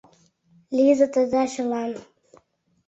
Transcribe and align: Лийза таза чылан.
Лийза 0.75 1.07
таза 1.13 1.43
чылан. 1.53 1.91